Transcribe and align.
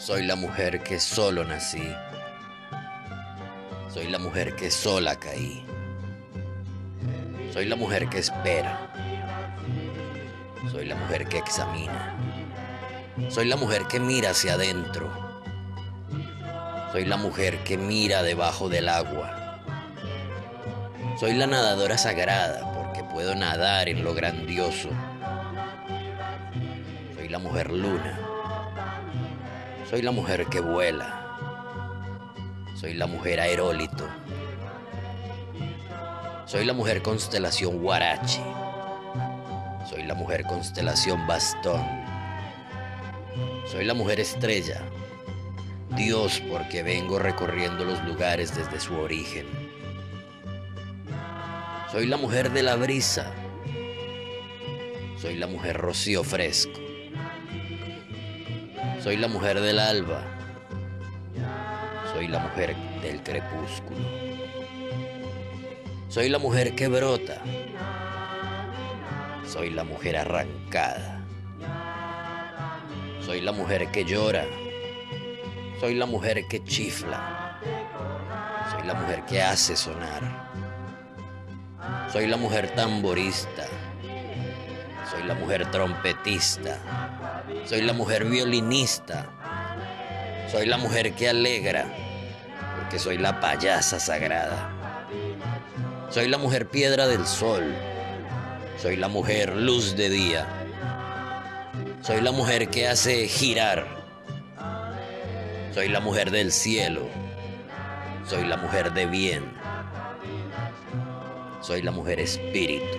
Soy 0.00 0.22
la 0.22 0.34
mujer 0.34 0.82
que 0.82 0.98
solo 0.98 1.44
nací. 1.44 1.94
Soy 3.92 4.08
la 4.08 4.18
mujer 4.18 4.56
que 4.56 4.70
sola 4.70 5.14
caí. 5.16 5.62
Soy 7.52 7.66
la 7.66 7.76
mujer 7.76 8.08
que 8.08 8.18
espera. 8.20 8.90
Soy 10.72 10.86
la 10.86 10.94
mujer 10.94 11.28
que 11.28 11.36
examina. 11.36 12.16
Soy 13.28 13.44
la 13.44 13.56
mujer 13.56 13.82
que 13.88 14.00
mira 14.00 14.30
hacia 14.30 14.54
adentro. 14.54 15.12
Soy 16.92 17.04
la 17.04 17.18
mujer 17.18 17.62
que 17.62 17.76
mira 17.76 18.22
debajo 18.22 18.70
del 18.70 18.88
agua. 18.88 19.60
Soy 21.20 21.34
la 21.34 21.46
nadadora 21.46 21.98
sagrada 21.98 22.72
porque 22.72 23.04
puedo 23.04 23.34
nadar 23.34 23.90
en 23.90 24.02
lo 24.02 24.14
grandioso. 24.14 24.88
Soy 27.16 27.28
la 27.28 27.38
mujer 27.38 27.70
luna. 27.70 28.29
Soy 29.90 30.02
la 30.02 30.12
mujer 30.12 30.46
que 30.46 30.60
vuela. 30.60 31.26
Soy 32.80 32.94
la 32.94 33.08
mujer 33.08 33.40
aerólito. 33.40 34.08
Soy 36.46 36.64
la 36.64 36.72
mujer 36.72 37.02
constelación 37.02 37.82
Guarachi. 37.82 38.40
Soy 39.90 40.04
la 40.04 40.14
mujer 40.14 40.44
constelación 40.44 41.26
Bastón. 41.26 41.84
Soy 43.66 43.84
la 43.84 43.94
mujer 43.94 44.20
estrella. 44.20 44.80
Dios 45.96 46.40
porque 46.48 46.84
vengo 46.84 47.18
recorriendo 47.18 47.84
los 47.84 48.00
lugares 48.04 48.54
desde 48.54 48.78
su 48.78 48.94
origen. 48.96 49.46
Soy 51.90 52.06
la 52.06 52.16
mujer 52.16 52.52
de 52.52 52.62
la 52.62 52.76
brisa. 52.76 53.32
Soy 55.20 55.34
la 55.34 55.48
mujer 55.48 55.78
rocío 55.78 56.22
fresco. 56.22 56.89
Soy 59.02 59.16
la 59.16 59.28
mujer 59.28 59.58
del 59.60 59.78
alba. 59.78 60.20
Soy 62.12 62.28
la 62.28 62.38
mujer 62.38 62.76
del 63.00 63.22
crepúsculo. 63.22 63.98
Soy 66.10 66.28
la 66.28 66.38
mujer 66.38 66.74
que 66.74 66.86
brota. 66.88 67.40
Soy 69.46 69.70
la 69.70 69.84
mujer 69.84 70.18
arrancada. 70.18 71.24
Soy 73.24 73.40
la 73.40 73.52
mujer 73.52 73.90
que 73.90 74.04
llora. 74.04 74.44
Soy 75.80 75.94
la 75.94 76.04
mujer 76.04 76.46
que 76.46 76.62
chifla. 76.62 77.58
Soy 78.70 78.86
la 78.86 78.92
mujer 78.92 79.24
que 79.24 79.40
hace 79.40 79.76
sonar. 79.76 80.50
Soy 82.12 82.26
la 82.26 82.36
mujer 82.36 82.74
tamborista. 82.74 83.66
Soy 85.10 85.22
la 85.22 85.32
mujer 85.32 85.70
trompetista. 85.70 86.76
Soy 87.64 87.82
la 87.82 87.92
mujer 87.92 88.24
violinista. 88.24 89.26
Soy 90.50 90.66
la 90.66 90.76
mujer 90.76 91.12
que 91.12 91.28
alegra, 91.28 91.84
porque 92.76 92.98
soy 92.98 93.18
la 93.18 93.40
payasa 93.40 94.00
sagrada. 94.00 94.72
Soy 96.10 96.28
la 96.28 96.38
mujer 96.38 96.66
piedra 96.68 97.06
del 97.06 97.24
sol. 97.26 97.72
Soy 98.76 98.96
la 98.96 99.08
mujer 99.08 99.54
luz 99.54 99.94
de 99.96 100.10
día. 100.10 100.46
Soy 102.02 102.20
la 102.20 102.32
mujer 102.32 102.68
que 102.68 102.88
hace 102.88 103.28
girar. 103.28 103.86
Soy 105.72 105.88
la 105.88 106.00
mujer 106.00 106.30
del 106.30 106.50
cielo. 106.50 107.06
Soy 108.26 108.44
la 108.44 108.56
mujer 108.56 108.92
de 108.92 109.06
bien. 109.06 109.44
Soy 111.60 111.82
la 111.82 111.90
mujer 111.90 112.18
espíritu, 112.18 112.98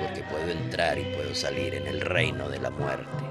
porque 0.00 0.22
puedo 0.30 0.50
entrar 0.50 0.98
y 0.98 1.02
puedo 1.14 1.34
salir 1.34 1.74
en 1.74 1.86
el 1.86 2.00
reino 2.00 2.48
de 2.48 2.60
la 2.60 2.70
muerte. 2.70 3.24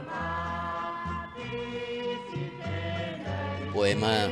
Poema 3.74 4.28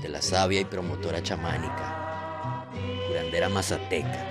de 0.00 0.08
la 0.08 0.22
sabia 0.22 0.60
y 0.60 0.64
promotora 0.64 1.22
chamánica, 1.22 2.64
curandera 3.06 3.50
mazateca, 3.50 4.26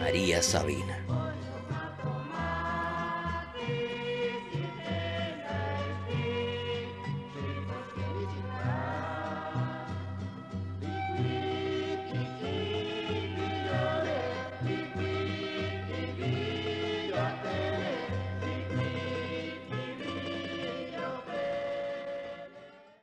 María 0.00 0.42
Sabina. 0.42 1.17